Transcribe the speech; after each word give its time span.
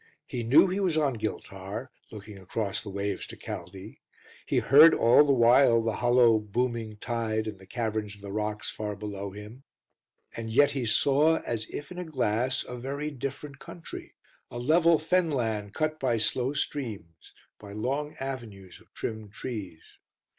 He 0.25 0.41
knew 0.41 0.65
he 0.67 0.79
was 0.79 0.97
on 0.97 1.17
Giltar, 1.19 1.91
looking 2.09 2.39
across 2.39 2.81
the 2.81 2.89
waves 2.89 3.27
to 3.27 3.37
Caldy; 3.37 3.99
he 4.47 4.57
heard 4.57 4.95
all 4.95 5.23
the 5.23 5.31
while 5.31 5.79
the 5.79 5.97
hollow, 5.97 6.39
booming 6.39 6.97
tide 6.97 7.45
in 7.45 7.59
the 7.59 7.67
caverns 7.67 8.15
of 8.15 8.21
the 8.21 8.31
rocks 8.31 8.67
far 8.67 8.95
below 8.95 9.29
him, 9.29 9.61
And 10.35 10.49
yet 10.49 10.71
he 10.71 10.87
saw, 10.87 11.37
as 11.41 11.67
if 11.67 11.91
in 11.91 11.99
a 11.99 12.03
glass, 12.03 12.65
a 12.67 12.77
very 12.77 13.11
different 13.11 13.59
country 13.59 14.15
a 14.49 14.57
level 14.57 14.97
fenland 14.97 15.75
cut 15.75 15.99
by 15.99 16.17
slow 16.17 16.53
streams, 16.53 17.31
by 17.59 17.71
long 17.71 18.15
avenues 18.19 18.81
of 18.81 18.91
trimmed 18.95 19.33
trees. 19.33 19.99